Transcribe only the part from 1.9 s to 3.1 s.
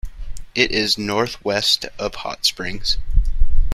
of Hot Springs.